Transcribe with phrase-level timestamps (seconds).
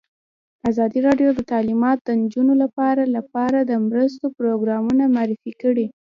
[0.69, 5.85] ازادي راډیو د تعلیمات د نجونو لپاره لپاره د مرستو پروګرامونه معرفي کړي.